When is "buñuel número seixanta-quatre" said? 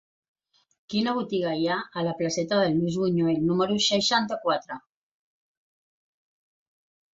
3.03-4.81